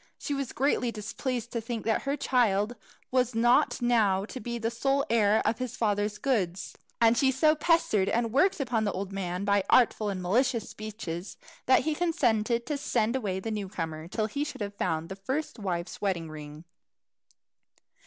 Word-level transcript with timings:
She 0.17 0.33
was 0.33 0.51
greatly 0.51 0.91
displeased 0.91 1.51
to 1.51 1.61
think 1.61 1.85
that 1.85 2.01
her 2.01 2.17
child 2.17 2.75
was 3.11 3.35
not 3.35 3.83
now 3.83 4.25
to 4.25 4.39
be 4.39 4.57
the 4.57 4.71
sole 4.71 5.05
heir 5.11 5.43
of 5.45 5.59
his 5.59 5.77
father's 5.77 6.17
goods; 6.17 6.75
and 6.99 7.15
she 7.15 7.29
so 7.29 7.53
pestered 7.53 8.09
and 8.09 8.33
worked 8.33 8.59
upon 8.59 8.83
the 8.83 8.91
old 8.93 9.11
man 9.13 9.45
by 9.45 9.63
artful 9.69 10.09
and 10.09 10.19
malicious 10.19 10.67
speeches, 10.67 11.37
that 11.67 11.81
he 11.83 11.93
consented 11.93 12.65
to 12.65 12.77
send 12.79 13.15
away 13.15 13.39
the 13.39 13.51
new 13.51 13.69
comer 13.69 14.07
till 14.07 14.25
he 14.25 14.43
should 14.43 14.61
have 14.61 14.73
found 14.73 15.07
the 15.07 15.15
first 15.15 15.59
wife's 15.59 16.01
wedding 16.01 16.31
ring. 16.31 16.65